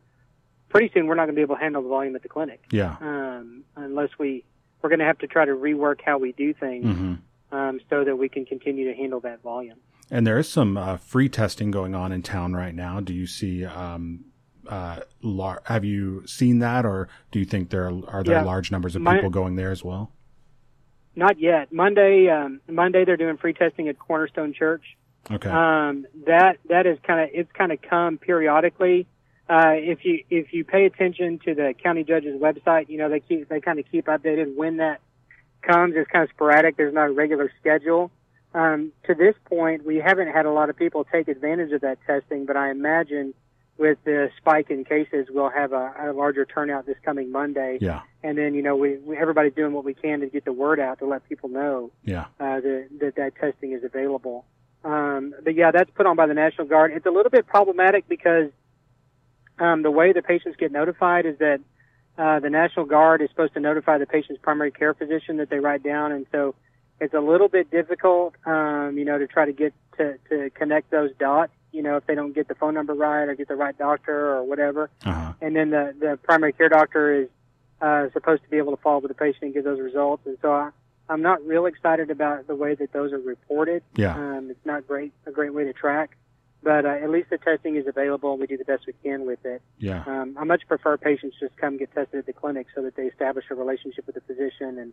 pretty 0.68 0.92
soon 0.94 1.08
we're 1.08 1.16
not 1.16 1.24
going 1.24 1.34
to 1.34 1.38
be 1.38 1.42
able 1.42 1.56
to 1.56 1.60
handle 1.60 1.82
the 1.82 1.88
volume 1.88 2.14
at 2.14 2.22
the 2.22 2.28
clinic 2.28 2.62
Yeah. 2.70 2.96
um, 3.00 3.64
unless 3.74 4.10
we 4.18 4.44
we're 4.80 4.90
going 4.90 5.00
to 5.00 5.06
have 5.06 5.18
to 5.18 5.26
try 5.26 5.44
to 5.44 5.52
rework 5.52 6.00
how 6.04 6.18
we 6.18 6.30
do 6.30 6.54
things 6.54 6.84
hmm 6.84 7.14
um, 7.52 7.80
so 7.88 8.04
that 8.04 8.16
we 8.16 8.28
can 8.28 8.44
continue 8.44 8.90
to 8.90 8.96
handle 8.96 9.20
that 9.20 9.42
volume. 9.42 9.78
And 10.10 10.26
there 10.26 10.38
is 10.38 10.48
some 10.48 10.76
uh, 10.76 10.96
free 10.96 11.28
testing 11.28 11.70
going 11.70 11.94
on 11.94 12.10
in 12.12 12.22
town 12.22 12.54
right 12.54 12.74
now. 12.74 13.00
Do 13.00 13.14
you 13.14 13.26
see? 13.26 13.64
Um, 13.64 14.24
uh, 14.68 15.00
lar- 15.22 15.62
have 15.64 15.84
you 15.84 16.24
seen 16.26 16.60
that, 16.60 16.84
or 16.86 17.08
do 17.32 17.38
you 17.40 17.44
think 17.44 17.70
there 17.70 17.86
are, 17.88 17.92
are 18.08 18.22
there 18.22 18.36
Yeah. 18.36 18.42
large 18.44 18.70
numbers 18.70 18.94
of 18.94 19.02
My- 19.02 19.14
people 19.16 19.30
going 19.30 19.56
there 19.56 19.70
as 19.70 19.82
well? 19.84 20.12
Not 21.14 21.38
yet. 21.38 21.72
Monday 21.72 22.28
um, 22.30 22.60
Monday 22.68 23.04
they're 23.04 23.16
doing 23.18 23.36
free 23.36 23.52
testing 23.52 23.88
at 23.88 23.98
Cornerstone 23.98 24.54
Church. 24.54 24.82
Okay. 25.30 25.48
Um, 25.50 26.06
that 26.26 26.58
that 26.68 26.86
is 26.86 26.98
kind 27.06 27.20
of 27.20 27.28
it's 27.34 27.50
kind 27.52 27.70
of 27.72 27.82
come 27.82 28.18
periodically. 28.18 29.06
Uh, 29.48 29.72
if 29.74 30.04
you 30.04 30.24
if 30.30 30.52
you 30.54 30.64
pay 30.64 30.86
attention 30.86 31.38
to 31.44 31.54
the 31.54 31.74
county 31.82 32.02
judge's 32.04 32.40
website, 32.40 32.88
you 32.88 32.96
know 32.98 33.08
they 33.10 33.20
keep 33.20 33.48
they 33.48 33.60
kind 33.60 33.78
of 33.78 33.84
keep 33.90 34.06
updated 34.06 34.54
when 34.56 34.78
that 34.78 35.00
comes. 35.62 35.94
It's 35.96 36.10
kind 36.10 36.24
of 36.24 36.30
sporadic. 36.30 36.76
There's 36.76 36.94
not 36.94 37.08
a 37.08 37.12
regular 37.12 37.50
schedule. 37.60 38.10
Um, 38.54 38.92
to 39.06 39.14
this 39.14 39.34
point, 39.46 39.86
we 39.86 39.96
haven't 39.96 40.28
had 40.28 40.44
a 40.46 40.50
lot 40.52 40.68
of 40.70 40.76
people 40.76 41.04
take 41.10 41.28
advantage 41.28 41.72
of 41.72 41.80
that 41.80 41.98
testing, 42.06 42.44
but 42.44 42.56
I 42.56 42.70
imagine 42.70 43.32
with 43.78 43.96
the 44.04 44.30
spike 44.36 44.70
in 44.70 44.84
cases, 44.84 45.28
we'll 45.30 45.48
have 45.48 45.72
a, 45.72 45.94
a 45.98 46.12
larger 46.12 46.44
turnout 46.44 46.84
this 46.84 46.98
coming 47.04 47.32
Monday. 47.32 47.78
yeah. 47.80 48.02
And 48.22 48.36
then 48.36 48.54
you 48.54 48.62
know 48.62 48.76
we, 48.76 48.98
we 48.98 49.16
everybody's 49.16 49.54
doing 49.54 49.72
what 49.72 49.84
we 49.84 49.94
can 49.94 50.20
to 50.20 50.26
get 50.26 50.44
the 50.44 50.52
word 50.52 50.78
out 50.78 50.98
to 50.98 51.06
let 51.06 51.26
people 51.28 51.48
know 51.48 51.90
Yeah. 52.04 52.26
uh, 52.38 52.60
that, 52.60 52.88
that 53.00 53.14
that 53.16 53.36
testing 53.36 53.72
is 53.72 53.82
available. 53.82 54.44
Um, 54.84 55.34
but 55.42 55.54
yeah, 55.54 55.70
that's 55.70 55.90
put 55.92 56.06
on 56.06 56.16
by 56.16 56.26
the 56.26 56.34
National 56.34 56.66
Guard. 56.66 56.92
It's 56.92 57.06
a 57.06 57.10
little 57.10 57.30
bit 57.30 57.46
problematic 57.46 58.06
because 58.08 58.50
um, 59.58 59.82
the 59.82 59.90
way 59.90 60.12
the 60.12 60.22
patients 60.22 60.56
get 60.58 60.70
notified 60.72 61.24
is 61.26 61.38
that 61.38 61.60
uh, 62.18 62.40
the 62.40 62.50
National 62.50 62.84
Guard 62.86 63.22
is 63.22 63.30
supposed 63.30 63.54
to 63.54 63.60
notify 63.60 63.98
the 63.98 64.06
patient's 64.06 64.40
primary 64.42 64.70
care 64.70 64.94
physician 64.94 65.38
that 65.38 65.50
they 65.50 65.58
write 65.58 65.82
down, 65.82 66.12
and 66.12 66.26
so 66.32 66.54
it's 67.00 67.14
a 67.14 67.20
little 67.20 67.48
bit 67.48 67.70
difficult, 67.70 68.34
um, 68.46 68.96
you 68.96 69.04
know, 69.04 69.18
to 69.18 69.26
try 69.26 69.44
to 69.44 69.52
get 69.52 69.72
to, 69.98 70.18
to 70.28 70.50
connect 70.50 70.90
those 70.90 71.10
dots. 71.18 71.52
You 71.72 71.82
know, 71.82 71.96
if 71.96 72.06
they 72.06 72.14
don't 72.14 72.34
get 72.34 72.48
the 72.48 72.54
phone 72.54 72.74
number 72.74 72.92
right 72.94 73.24
or 73.24 73.34
get 73.34 73.48
the 73.48 73.56
right 73.56 73.76
doctor 73.76 74.34
or 74.36 74.44
whatever, 74.44 74.90
Uh 75.04 75.12
huh. 75.12 75.32
and 75.40 75.56
then 75.56 75.70
the 75.70 75.94
the 75.98 76.18
primary 76.22 76.52
care 76.52 76.68
doctor 76.68 77.22
is 77.22 77.28
uh, 77.80 78.08
supposed 78.12 78.42
to 78.44 78.48
be 78.50 78.58
able 78.58 78.76
to 78.76 78.82
follow 78.82 78.98
up 78.98 79.02
with 79.02 79.10
the 79.10 79.14
patient 79.16 79.42
and 79.42 79.54
get 79.54 79.64
those 79.64 79.80
results. 79.80 80.22
And 80.26 80.36
so 80.42 80.52
I, 80.52 80.70
I'm 81.08 81.22
not 81.22 81.44
real 81.44 81.66
excited 81.66 82.10
about 82.10 82.46
the 82.46 82.54
way 82.54 82.74
that 82.74 82.92
those 82.92 83.12
are 83.12 83.18
reported. 83.18 83.82
Yeah. 83.96 84.14
Um, 84.14 84.48
it's 84.50 84.64
not 84.64 84.86
great 84.86 85.12
a 85.26 85.30
great 85.32 85.52
way 85.54 85.64
to 85.64 85.72
track, 85.72 86.16
but 86.62 86.84
uh, 86.84 86.88
at 86.90 87.10
least 87.10 87.30
the 87.30 87.38
testing 87.38 87.76
is 87.76 87.86
available 87.86 88.32
and 88.32 88.40
we 88.40 88.46
do 88.46 88.56
the 88.56 88.64
best 88.64 88.86
we 88.86 88.94
can 89.02 89.26
with 89.26 89.44
it. 89.44 89.62
Yeah. 89.78 90.04
Um, 90.06 90.36
I 90.38 90.44
much 90.44 90.62
prefer 90.68 90.96
patients 90.96 91.36
just 91.40 91.56
come 91.56 91.78
get 91.78 91.92
tested 91.92 92.20
at 92.20 92.26
the 92.26 92.32
clinic 92.32 92.66
so 92.74 92.82
that 92.82 92.96
they 92.96 93.04
establish 93.04 93.46
a 93.50 93.54
relationship 93.54 94.06
with 94.06 94.14
the 94.14 94.20
physician 94.22 94.78
and 94.78 94.92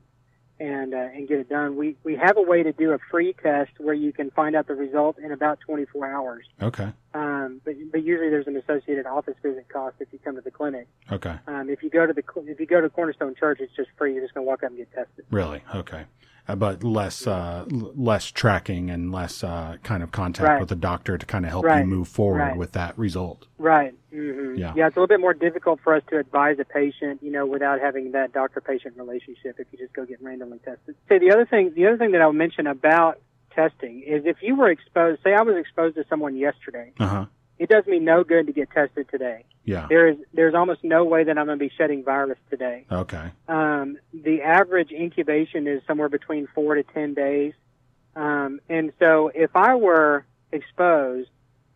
and 0.59 0.93
uh, 0.93 0.97
and 0.97 1.27
get 1.27 1.39
it 1.39 1.49
done. 1.49 1.77
We 1.77 1.95
we 2.03 2.15
have 2.17 2.37
a 2.37 2.41
way 2.41 2.63
to 2.63 2.73
do 2.73 2.91
a 2.91 2.97
free 3.09 3.33
test 3.41 3.71
where 3.77 3.93
you 3.93 4.11
can 4.11 4.29
find 4.31 4.55
out 4.55 4.67
the 4.67 4.75
result 4.75 5.17
in 5.17 5.31
about 5.31 5.59
24 5.61 6.09
hours. 6.09 6.45
Okay. 6.61 6.91
Um, 7.13 7.61
but 7.63 7.75
but 7.91 8.03
usually 8.03 8.29
there's 8.29 8.47
an 8.47 8.57
associated 8.57 9.05
office 9.05 9.35
visit 9.41 9.69
cost 9.69 9.95
if 9.99 10.11
you 10.11 10.19
come 10.19 10.35
to 10.35 10.41
the 10.41 10.51
clinic. 10.51 10.87
Okay. 11.11 11.35
Um, 11.47 11.69
if 11.69 11.81
you 11.81 11.89
go 11.89 12.05
to 12.05 12.13
the 12.13 12.23
if 12.45 12.59
you 12.59 12.65
go 12.65 12.81
to 12.81 12.89
Cornerstone 12.89 13.35
Church, 13.35 13.59
it's 13.61 13.75
just 13.75 13.89
free. 13.97 14.13
You're 14.13 14.23
just 14.23 14.33
going 14.33 14.45
to 14.45 14.49
walk 14.49 14.63
up 14.63 14.69
and 14.69 14.77
get 14.77 14.91
tested. 14.91 15.25
Really? 15.31 15.63
Okay. 15.73 16.05
Uh, 16.49 16.55
but 16.55 16.83
less, 16.83 17.27
uh, 17.27 17.63
l- 17.71 17.91
less 17.95 18.31
tracking 18.31 18.89
and 18.89 19.11
less, 19.11 19.43
uh, 19.43 19.77
kind 19.83 20.01
of 20.01 20.11
contact 20.11 20.49
Right. 20.49 20.59
with 20.59 20.69
the 20.69 20.75
doctor 20.75 21.15
to 21.15 21.23
kind 21.27 21.45
of 21.45 21.51
help 21.51 21.63
Right. 21.65 21.81
you 21.81 21.85
move 21.85 22.07
forward 22.07 22.39
Right. 22.39 22.57
with 22.57 22.71
that 22.71 22.97
result. 22.97 23.45
Right. 23.59 23.93
hmm 24.11 24.55
Yeah. 24.55 24.73
Yeah. 24.75 24.87
It's 24.87 24.95
a 24.97 24.99
little 24.99 25.07
bit 25.07 25.19
more 25.19 25.35
difficult 25.35 25.79
for 25.81 25.93
us 25.93 26.01
to 26.09 26.17
advise 26.17 26.57
a 26.57 26.65
patient, 26.65 27.21
you 27.21 27.31
know, 27.31 27.45
without 27.45 27.79
having 27.79 28.13
that 28.13 28.33
doctor-patient 28.33 28.97
relationship. 28.97 29.59
If 29.59 29.67
you 29.71 29.77
just 29.77 29.93
go 29.93 30.05
get 30.05 30.19
randomly 30.23 30.57
tested. 30.65 30.95
So 31.07 31.19
the 31.19 31.31
other 31.31 31.45
thing, 31.45 31.73
the 31.75 31.85
other 31.85 31.97
thing 31.97 32.11
that 32.13 32.21
I'll 32.21 32.33
mention 32.33 32.65
about 32.65 33.19
testing 33.51 34.01
is 34.01 34.25
if 34.25 34.37
you 34.41 34.55
were 34.55 34.69
exposed, 34.71 35.21
say 35.23 35.35
I 35.35 35.43
was 35.43 35.55
exposed 35.55 35.95
to 35.97 36.05
someone 36.09 36.35
yesterday, 36.35 36.93
Uh 36.99 37.05
huh. 37.07 37.25
It 37.59 37.69
does 37.69 37.85
me 37.85 37.99
no 37.99 38.23
good 38.23 38.47
to 38.47 38.53
get 38.53 38.71
tested 38.71 39.07
today. 39.11 39.43
Yeah. 39.65 39.85
There 39.89 40.07
is 40.07 40.17
there's 40.33 40.55
almost 40.55 40.83
no 40.83 41.03
way 41.03 41.25
that 41.25 41.37
I'm 41.37 41.45
going 41.45 41.59
to 41.59 41.63
be 41.63 41.71
shedding 41.77 42.03
virus 42.03 42.39
today. 42.49 42.85
Okay. 42.91 43.31
Um, 43.47 43.97
the 44.13 44.41
average 44.41 44.91
incubation 44.91 45.67
is 45.67 45.81
somewhere 45.85 46.09
between 46.09 46.47
four 46.55 46.75
to 46.75 46.83
ten 46.83 47.13
days. 47.13 47.53
Um, 48.15 48.59
and 48.67 48.91
so 48.99 49.31
if 49.33 49.55
I 49.55 49.75
were 49.75 50.25
exposed 50.51 51.29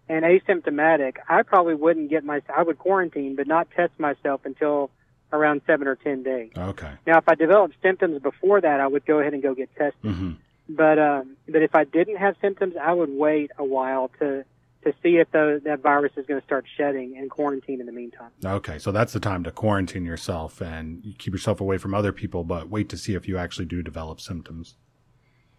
and 0.09 0.25
asymptomatic, 0.25 1.17
I 1.29 1.43
probably 1.43 1.75
wouldn't 1.75 2.09
get 2.09 2.23
my, 2.23 2.41
I 2.53 2.63
would 2.63 2.79
quarantine, 2.79 3.35
but 3.35 3.47
not 3.47 3.69
test 3.71 3.93
myself 3.99 4.41
until 4.43 4.89
around 5.31 5.61
seven 5.65 5.87
or 5.87 5.95
ten 5.95 6.23
days. 6.23 6.51
Okay. 6.57 6.91
Now, 7.07 7.17
if 7.19 7.27
I 7.27 7.35
developed 7.35 7.75
symptoms 7.81 8.21
before 8.21 8.61
that, 8.61 8.79
I 8.79 8.87
would 8.87 9.05
go 9.05 9.19
ahead 9.19 9.33
and 9.33 9.41
go 9.41 9.53
get 9.55 9.69
tested. 9.75 9.93
hmm 10.01 10.31
But, 10.67 10.99
um, 10.99 11.37
but 11.47 11.61
if 11.61 11.75
I 11.75 11.83
didn't 11.83 12.17
have 12.17 12.35
symptoms, 12.41 12.75
I 12.81 12.93
would 12.93 13.09
wait 13.09 13.51
a 13.57 13.63
while 13.63 14.09
to, 14.19 14.43
to 14.83 14.93
see 15.03 15.17
if 15.17 15.31
the, 15.31 15.61
that 15.65 15.81
virus 15.81 16.11
is 16.17 16.25
going 16.25 16.39
to 16.39 16.45
start 16.45 16.65
shedding 16.77 17.17
and 17.17 17.29
quarantine 17.29 17.79
in 17.79 17.85
the 17.85 17.91
meantime. 17.91 18.31
Okay. 18.43 18.79
So 18.79 18.91
that's 18.91 19.13
the 19.13 19.19
time 19.19 19.43
to 19.43 19.51
quarantine 19.51 20.05
yourself 20.05 20.61
and 20.61 21.15
keep 21.17 21.33
yourself 21.33 21.61
away 21.61 21.77
from 21.77 21.93
other 21.93 22.11
people, 22.11 22.43
but 22.43 22.69
wait 22.69 22.89
to 22.89 22.97
see 22.97 23.15
if 23.15 23.27
you 23.27 23.37
actually 23.37 23.65
do 23.65 23.81
develop 23.81 24.19
symptoms. 24.19 24.75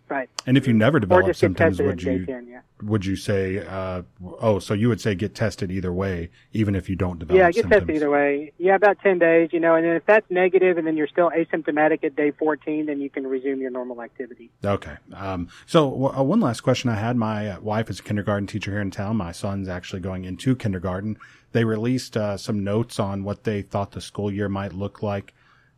Right. 0.09 0.29
And 0.47 0.59
if 0.59 0.67
you 0.67 0.75
never 0.75 1.01
develop 1.01 1.35
symptoms, 1.35 1.81
would 1.81 2.03
you, 2.03 2.27
10, 2.27 2.47
yeah. 2.47 2.61
would 2.83 3.07
you 3.07 3.17
say, 3.17 3.67
uh, 3.67 4.03
oh, 4.39 4.59
so 4.59 4.75
you 4.75 4.89
would 4.89 5.01
say 5.01 5.15
get 5.15 5.35
tested 5.35 5.71
either 5.73 5.93
way, 5.95 6.31
even 6.53 6.75
if 6.75 6.91
you 6.91 6.95
don't 6.97 7.19
develop 7.19 7.39
Yeah, 7.39 7.47
get 7.51 7.63
symptoms? 7.63 7.81
tested 7.81 7.97
either 7.97 8.11
way. 8.11 8.53
Yeah, 8.59 8.75
about 8.75 8.99
10 9.01 9.19
days, 9.19 9.49
you 9.53 9.61
know, 9.61 9.75
and 9.75 9.85
then 9.85 9.97
if 9.97 10.05
that's 10.05 10.31
negative 10.31 10.77
and 10.77 10.87
then 10.87 10.97
you're 10.99 11.07
still 11.09 11.31
asymptomatic 11.31 12.05
at 12.05 12.17
day 12.17 12.33
14, 12.33 12.85
then 12.87 13.01
you 13.01 13.09
can 13.09 13.27
resume 13.27 13.61
your 13.61 13.71
normal 13.71 14.03
activity. 14.03 14.51
Okay. 14.63 14.97
Um, 15.15 15.49
so 15.65 15.89
w- 15.91 16.13
uh, 16.15 16.23
one 16.23 16.41
last 16.41 16.61
question 16.61 16.91
I 16.91 16.97
had. 16.97 17.17
My 17.17 17.49
uh, 17.49 17.61
wife 17.61 17.89
is 17.89 18.01
a 18.01 18.03
kindergarten 18.03 18.47
teacher 18.47 18.73
here 18.73 18.81
in 18.83 18.91
town. 18.91 19.17
My 19.17 19.33
son's 19.33 19.69
actually 19.69 20.01
going 20.01 20.27
into 20.27 20.55
kindergarten. 20.55 21.17
They 21.53 21.65
released 21.65 22.15
uh, 22.17 22.37
some 22.37 22.63
notes 22.63 23.01
on 23.01 23.25
what 23.25 23.45
they 23.45 23.63
thought 23.63 23.93
the 23.93 24.03
school 24.03 24.31
year 24.31 24.51
might 24.51 24.75
look 24.75 25.03
like 25.03 25.33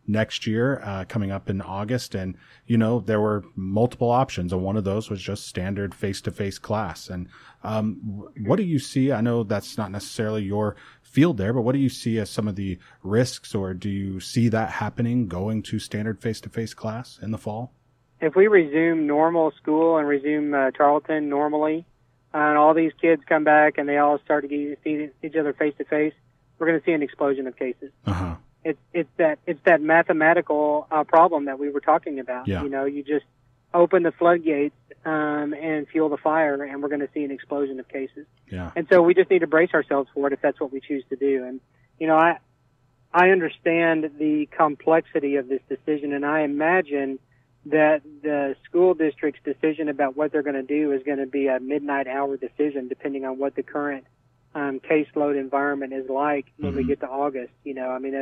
next 0.06 0.46
year, 0.46 0.80
uh, 0.84 1.04
coming 1.08 1.30
up 1.30 1.50
in 1.50 1.60
August. 1.60 2.14
And, 2.14 2.36
you 2.66 2.76
know, 2.76 3.00
there 3.00 3.20
were 3.20 3.44
multiple 3.54 4.10
options. 4.10 4.52
And 4.52 4.62
one 4.62 4.76
of 4.76 4.84
those 4.84 5.10
was 5.10 5.20
just 5.20 5.46
standard 5.46 5.94
face 5.94 6.20
to 6.22 6.30
face 6.30 6.58
class. 6.58 7.08
And, 7.08 7.28
um, 7.64 8.28
what 8.44 8.56
do 8.56 8.62
you 8.62 8.78
see? 8.78 9.12
I 9.12 9.20
know 9.20 9.42
that's 9.42 9.76
not 9.76 9.90
necessarily 9.90 10.44
your 10.44 10.76
field 11.02 11.36
there, 11.36 11.52
but 11.52 11.62
what 11.62 11.72
do 11.72 11.78
you 11.78 11.88
see 11.88 12.18
as 12.18 12.30
some 12.30 12.46
of 12.46 12.56
the 12.56 12.78
risks 13.02 13.54
or 13.54 13.74
do 13.74 13.88
you 13.88 14.20
see 14.20 14.48
that 14.48 14.70
happening 14.70 15.28
going 15.28 15.62
to 15.62 15.78
standard 15.78 16.20
face 16.20 16.40
to 16.42 16.48
face 16.48 16.74
class 16.74 17.18
in 17.22 17.30
the 17.30 17.38
fall? 17.38 17.72
If 18.20 18.34
we 18.34 18.46
resume 18.46 19.06
normal 19.06 19.52
school 19.60 19.98
and 19.98 20.08
resume 20.08 20.54
uh, 20.54 20.70
Tarleton 20.70 21.28
normally, 21.28 21.86
uh, 22.32 22.38
and 22.38 22.58
all 22.58 22.74
these 22.74 22.92
kids 23.00 23.22
come 23.28 23.44
back 23.44 23.78
and 23.78 23.88
they 23.88 23.98
all 23.98 24.18
start 24.24 24.48
to 24.48 24.76
see 24.84 25.08
each 25.22 25.36
other 25.36 25.52
face 25.52 25.74
to 25.78 25.84
face, 25.84 26.14
we're 26.58 26.66
going 26.66 26.78
to 26.78 26.84
see 26.84 26.92
an 26.92 27.02
explosion 27.02 27.46
of 27.46 27.56
cases. 27.56 27.90
Uh 28.06 28.12
huh. 28.12 28.34
It's 28.66 28.78
it's 28.92 29.08
that 29.16 29.38
it's 29.46 29.60
that 29.64 29.80
mathematical 29.80 30.88
uh, 30.90 31.04
problem 31.04 31.44
that 31.44 31.58
we 31.58 31.70
were 31.70 31.80
talking 31.80 32.18
about. 32.18 32.48
Yeah. 32.48 32.62
You 32.64 32.68
know, 32.68 32.84
you 32.84 33.02
just 33.04 33.24
open 33.72 34.02
the 34.02 34.10
floodgates 34.12 34.74
um, 35.04 35.54
and 35.54 35.86
fuel 35.88 36.08
the 36.08 36.16
fire, 36.16 36.64
and 36.64 36.82
we're 36.82 36.88
going 36.88 37.00
to 37.00 37.08
see 37.14 37.22
an 37.22 37.30
explosion 37.30 37.78
of 37.78 37.88
cases. 37.88 38.26
Yeah. 38.50 38.72
And 38.74 38.86
so 38.90 39.02
we 39.02 39.14
just 39.14 39.30
need 39.30 39.40
to 39.40 39.46
brace 39.46 39.72
ourselves 39.72 40.08
for 40.14 40.26
it 40.26 40.32
if 40.32 40.40
that's 40.40 40.58
what 40.60 40.72
we 40.72 40.80
choose 40.80 41.04
to 41.10 41.16
do. 41.16 41.44
And 41.44 41.60
you 42.00 42.08
know, 42.08 42.16
I 42.16 42.38
I 43.14 43.30
understand 43.30 44.10
the 44.18 44.48
complexity 44.50 45.36
of 45.36 45.48
this 45.48 45.62
decision, 45.68 46.12
and 46.12 46.26
I 46.26 46.40
imagine 46.40 47.20
that 47.66 48.02
the 48.22 48.56
school 48.64 48.94
district's 48.94 49.40
decision 49.44 49.88
about 49.88 50.16
what 50.16 50.32
they're 50.32 50.42
going 50.42 50.54
to 50.54 50.62
do 50.62 50.92
is 50.92 51.02
going 51.04 51.18
to 51.18 51.26
be 51.26 51.46
a 51.46 51.60
midnight 51.60 52.08
hour 52.08 52.36
decision, 52.36 52.88
depending 52.88 53.24
on 53.24 53.38
what 53.38 53.54
the 53.54 53.62
current 53.62 54.04
um, 54.54 54.80
caseload 54.80 55.38
environment 55.38 55.92
is 55.92 56.08
like 56.08 56.46
when 56.58 56.74
we 56.74 56.82
Mhm. 56.84 56.88
get 56.88 57.00
to 57.00 57.08
August. 57.08 57.52
You 57.64 57.74
know, 57.74 57.88
I 57.90 57.98
mean, 57.98 58.14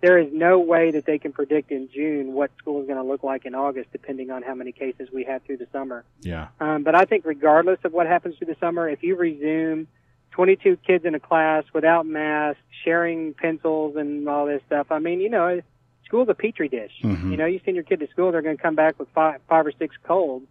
there, 0.00 0.18
is 0.18 0.32
no 0.32 0.58
way 0.58 0.90
that 0.92 1.04
they 1.06 1.18
can 1.18 1.32
predict 1.32 1.70
in 1.70 1.88
June 1.92 2.32
what 2.32 2.50
school 2.58 2.80
is 2.80 2.86
going 2.86 2.98
to 2.98 3.04
look 3.04 3.22
like 3.22 3.44
in 3.44 3.54
August, 3.54 3.92
depending 3.92 4.30
on 4.30 4.42
how 4.42 4.54
many 4.54 4.72
cases 4.72 5.08
we 5.12 5.24
have 5.24 5.42
through 5.42 5.58
the 5.58 5.66
summer. 5.72 6.04
Yeah. 6.20 6.48
Um, 6.60 6.82
but 6.82 6.94
I 6.94 7.04
think 7.04 7.24
regardless 7.24 7.78
of 7.84 7.92
what 7.92 8.06
happens 8.06 8.36
through 8.38 8.48
the 8.48 8.56
summer, 8.60 8.88
if 8.88 9.02
you 9.02 9.16
resume 9.16 9.88
22 10.32 10.78
kids 10.86 11.04
in 11.04 11.14
a 11.14 11.20
class 11.20 11.64
without 11.72 12.06
masks, 12.06 12.62
sharing 12.84 13.34
pencils 13.34 13.96
and 13.96 14.28
all 14.28 14.46
this 14.46 14.62
stuff, 14.66 14.86
I 14.90 14.98
mean, 14.98 15.20
you 15.20 15.28
know, 15.28 15.60
school's 16.06 16.28
a 16.28 16.34
petri 16.34 16.68
dish. 16.68 16.92
Mhm. 17.02 17.30
You 17.30 17.36
know, 17.36 17.46
you 17.46 17.60
send 17.64 17.76
your 17.76 17.84
kid 17.84 18.00
to 18.00 18.08
school, 18.08 18.32
they're 18.32 18.42
going 18.42 18.56
to 18.56 18.62
come 18.62 18.74
back 18.74 18.98
with 18.98 19.08
five, 19.10 19.40
five 19.48 19.66
or 19.66 19.72
six 19.72 19.96
colds. 20.02 20.46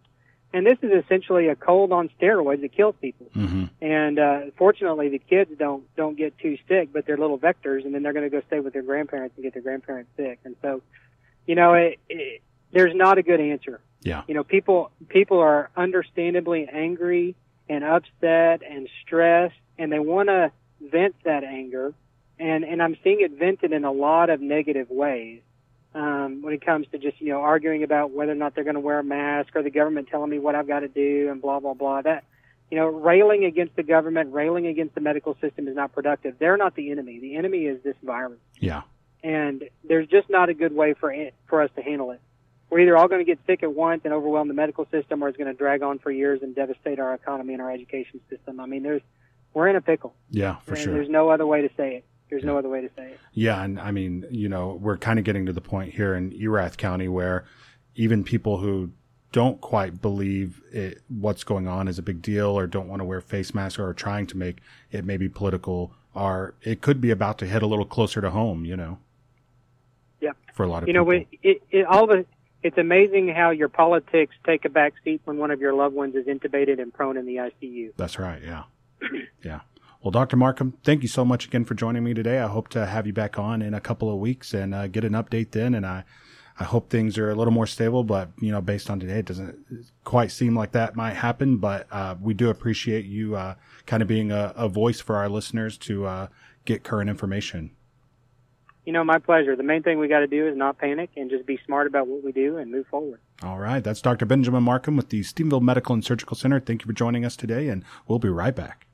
And 0.52 0.66
this 0.66 0.78
is 0.82 0.90
essentially 1.04 1.48
a 1.48 1.54
cold 1.54 1.92
on 1.92 2.10
steroids 2.20 2.60
that 2.62 2.72
kills 2.72 2.96
people. 3.00 3.26
hmm 3.32 3.64
And 3.80 4.18
uh, 4.18 4.40
fortunately, 4.56 5.08
the 5.08 5.18
kids 5.18 5.50
don't 5.58 5.84
don't 5.96 6.16
get 6.16 6.36
too 6.38 6.58
sick, 6.68 6.92
but 6.92 7.06
they're 7.06 7.16
little 7.16 7.38
vectors, 7.38 7.84
and 7.84 7.94
then 7.94 8.02
they're 8.02 8.12
going 8.12 8.28
to 8.28 8.30
go 8.30 8.42
stay 8.48 8.60
with 8.60 8.72
their 8.72 8.82
grandparents 8.82 9.36
and 9.36 9.44
get 9.44 9.52
their 9.52 9.62
grandparents 9.62 10.10
sick. 10.16 10.40
And 10.44 10.56
so, 10.60 10.82
you 11.46 11.54
know, 11.54 11.74
it, 11.74 12.00
it, 12.08 12.42
there's 12.72 12.94
not 12.94 13.18
a 13.18 13.22
good 13.22 13.40
answer. 13.40 13.80
Yeah. 14.02 14.22
You 14.26 14.34
know, 14.34 14.44
people 14.44 14.90
people 15.08 15.38
are 15.38 15.70
understandably 15.76 16.68
angry 16.72 17.36
and 17.68 17.84
upset 17.84 18.62
and 18.68 18.88
stressed, 19.02 19.54
and 19.78 19.92
they 19.92 19.98
want 20.00 20.28
to 20.30 20.50
vent 20.80 21.14
that 21.24 21.44
anger, 21.44 21.94
and 22.38 22.64
and 22.64 22.82
I'm 22.82 22.96
seeing 23.04 23.20
it 23.20 23.32
vented 23.32 23.72
in 23.72 23.84
a 23.84 23.92
lot 23.92 24.30
of 24.30 24.40
negative 24.40 24.90
ways. 24.90 25.42
Um, 25.92 26.42
when 26.42 26.54
it 26.54 26.64
comes 26.64 26.86
to 26.92 26.98
just 26.98 27.20
you 27.20 27.30
know 27.30 27.40
arguing 27.40 27.82
about 27.82 28.12
whether 28.12 28.30
or 28.30 28.36
not 28.36 28.54
they're 28.54 28.62
going 28.64 28.74
to 28.74 28.80
wear 28.80 29.00
a 29.00 29.04
mask 29.04 29.56
or 29.56 29.62
the 29.64 29.70
government 29.70 30.06
telling 30.08 30.30
me 30.30 30.38
what 30.38 30.54
I've 30.54 30.68
got 30.68 30.80
to 30.80 30.88
do 30.88 31.28
and 31.30 31.42
blah 31.42 31.58
blah 31.58 31.74
blah. 31.74 32.02
That 32.02 32.22
you 32.70 32.76
know, 32.78 32.86
railing 32.86 33.44
against 33.44 33.74
the 33.74 33.82
government, 33.82 34.32
railing 34.32 34.68
against 34.68 34.94
the 34.94 35.00
medical 35.00 35.36
system 35.40 35.66
is 35.66 35.74
not 35.74 35.92
productive. 35.92 36.36
They're 36.38 36.56
not 36.56 36.76
the 36.76 36.92
enemy. 36.92 37.18
The 37.18 37.34
enemy 37.34 37.64
is 37.66 37.82
this 37.82 37.96
virus, 38.04 38.38
Yeah. 38.60 38.82
and 39.24 39.68
there's 39.82 40.06
just 40.06 40.30
not 40.30 40.48
a 40.48 40.54
good 40.54 40.72
way 40.72 40.94
for 40.94 41.10
it, 41.12 41.34
for 41.48 41.60
us 41.62 41.70
to 41.74 41.82
handle 41.82 42.12
it. 42.12 42.20
We're 42.70 42.78
either 42.78 42.96
all 42.96 43.08
going 43.08 43.18
to 43.20 43.24
get 43.24 43.40
sick 43.48 43.64
at 43.64 43.74
once 43.74 44.02
and 44.04 44.14
overwhelm 44.14 44.46
the 44.46 44.54
medical 44.54 44.86
system, 44.92 45.24
or 45.24 45.28
it's 45.28 45.36
going 45.36 45.50
to 45.50 45.58
drag 45.58 45.82
on 45.82 45.98
for 45.98 46.12
years 46.12 46.42
and 46.42 46.54
devastate 46.54 47.00
our 47.00 47.12
economy 47.14 47.54
and 47.54 47.60
our 47.60 47.72
education 47.72 48.20
system. 48.30 48.60
I 48.60 48.66
mean, 48.66 48.84
there's 48.84 49.02
we're 49.54 49.66
in 49.66 49.74
a 49.74 49.80
pickle, 49.80 50.14
Yeah, 50.30 50.58
for 50.58 50.74
and 50.74 50.80
sure. 50.84 50.94
there's 50.94 51.08
no 51.08 51.30
other 51.30 51.44
way 51.44 51.62
to 51.62 51.70
say 51.76 51.96
it. 51.96 52.04
There's 52.30 52.44
no 52.44 52.56
other 52.56 52.68
way 52.68 52.80
to 52.80 52.90
say 52.96 53.12
it. 53.12 53.20
Yeah, 53.32 53.62
and 53.62 53.78
I 53.80 53.90
mean, 53.90 54.24
you 54.30 54.48
know, 54.48 54.78
we're 54.80 54.96
kind 54.96 55.18
of 55.18 55.24
getting 55.24 55.46
to 55.46 55.52
the 55.52 55.60
point 55.60 55.94
here 55.94 56.14
in 56.14 56.32
Erath 56.32 56.76
County 56.76 57.08
where 57.08 57.44
even 57.96 58.24
people 58.24 58.58
who 58.58 58.92
don't 59.32 59.60
quite 59.60 60.00
believe 60.00 60.62
it, 60.72 61.02
what's 61.08 61.44
going 61.44 61.68
on 61.68 61.88
is 61.88 61.98
a 61.98 62.02
big 62.02 62.22
deal 62.22 62.48
or 62.48 62.66
don't 62.66 62.88
want 62.88 63.00
to 63.00 63.04
wear 63.04 63.20
face 63.20 63.54
masks 63.54 63.78
or 63.78 63.88
are 63.88 63.94
trying 63.94 64.26
to 64.28 64.36
make 64.36 64.58
it 64.90 65.04
maybe 65.04 65.28
political 65.28 65.92
are 66.14 66.54
it 66.62 66.80
could 66.80 67.00
be 67.00 67.10
about 67.10 67.38
to 67.38 67.46
hit 67.46 67.62
a 67.62 67.66
little 67.66 67.84
closer 67.84 68.20
to 68.20 68.30
home, 68.30 68.64
you 68.64 68.76
know. 68.76 68.98
Yeah. 70.20 70.32
For 70.54 70.64
a 70.64 70.68
lot 70.68 70.82
of 70.82 70.88
You 70.88 70.94
know, 70.94 71.04
people. 71.04 71.26
it, 71.42 71.62
it 71.70 71.86
all 71.86 72.06
the 72.06 72.26
it's 72.62 72.76
amazing 72.76 73.28
how 73.28 73.50
your 73.50 73.68
politics 73.68 74.34
take 74.44 74.64
a 74.64 74.68
back 74.68 74.92
seat 75.02 75.20
when 75.24 75.38
one 75.38 75.50
of 75.50 75.60
your 75.60 75.72
loved 75.72 75.94
ones 75.94 76.14
is 76.14 76.26
intubated 76.26 76.80
and 76.80 76.92
prone 76.92 77.16
in 77.16 77.24
the 77.24 77.36
ICU. 77.36 77.92
That's 77.96 78.18
right. 78.18 78.42
Yeah. 78.42 78.64
yeah. 79.44 79.60
Well, 80.02 80.10
Dr. 80.10 80.36
Markham, 80.36 80.74
thank 80.82 81.02
you 81.02 81.08
so 81.08 81.26
much 81.26 81.46
again 81.46 81.66
for 81.66 81.74
joining 81.74 82.02
me 82.02 82.14
today. 82.14 82.38
I 82.38 82.46
hope 82.46 82.68
to 82.68 82.86
have 82.86 83.06
you 83.06 83.12
back 83.12 83.38
on 83.38 83.60
in 83.60 83.74
a 83.74 83.80
couple 83.80 84.10
of 84.10 84.18
weeks 84.18 84.54
and 84.54 84.74
uh, 84.74 84.86
get 84.86 85.04
an 85.04 85.12
update 85.12 85.50
then. 85.50 85.74
And 85.74 85.84
I, 85.84 86.04
I 86.58 86.64
hope 86.64 86.88
things 86.88 87.18
are 87.18 87.30
a 87.30 87.34
little 87.34 87.52
more 87.52 87.66
stable, 87.66 88.02
but 88.02 88.30
you 88.40 88.50
know, 88.50 88.62
based 88.62 88.88
on 88.88 88.98
today, 88.98 89.18
it 89.18 89.26
doesn't 89.26 89.58
quite 90.04 90.30
seem 90.30 90.56
like 90.56 90.72
that 90.72 90.96
might 90.96 91.14
happen, 91.14 91.58
but, 91.58 91.86
uh, 91.90 92.14
we 92.20 92.32
do 92.32 92.48
appreciate 92.48 93.04
you, 93.04 93.36
uh, 93.36 93.56
kind 93.84 94.00
of 94.02 94.08
being 94.08 94.32
a, 94.32 94.54
a 94.56 94.68
voice 94.68 95.00
for 95.00 95.16
our 95.16 95.28
listeners 95.28 95.76
to, 95.78 96.06
uh, 96.06 96.26
get 96.64 96.82
current 96.82 97.10
information. 97.10 97.72
You 98.86 98.94
know, 98.94 99.04
my 99.04 99.18
pleasure. 99.18 99.54
The 99.54 99.62
main 99.62 99.82
thing 99.82 99.98
we 99.98 100.08
got 100.08 100.20
to 100.20 100.26
do 100.26 100.48
is 100.48 100.56
not 100.56 100.78
panic 100.78 101.10
and 101.16 101.30
just 101.30 101.46
be 101.46 101.58
smart 101.66 101.86
about 101.86 102.06
what 102.06 102.24
we 102.24 102.32
do 102.32 102.56
and 102.56 102.70
move 102.70 102.86
forward. 102.86 103.20
All 103.42 103.58
right. 103.58 103.84
That's 103.84 104.00
Dr. 104.00 104.24
Benjamin 104.24 104.62
Markham 104.62 104.96
with 104.96 105.10
the 105.10 105.20
Stephenville 105.20 105.60
Medical 105.60 105.94
and 105.94 106.04
Surgical 106.04 106.36
Center. 106.36 106.58
Thank 106.58 106.82
you 106.82 106.86
for 106.86 106.94
joining 106.94 107.24
us 107.24 107.36
today 107.36 107.68
and 107.68 107.84
we'll 108.08 108.18
be 108.18 108.30
right 108.30 108.56
back. 108.56 108.86